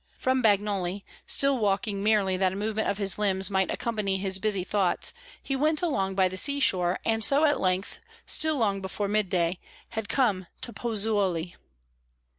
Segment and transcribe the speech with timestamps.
[0.17, 4.63] From Bagnoli, still walking merely that a movement of his limbs might accompany his busy
[4.63, 9.59] thoughts, he went along by the seashore, and so at length, still long before midday,
[9.89, 11.53] had come to Pozzuoli.